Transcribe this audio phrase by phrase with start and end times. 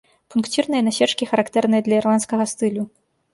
[0.35, 2.89] Пункцірныя насечкі характэрныя для ірландскага стылю.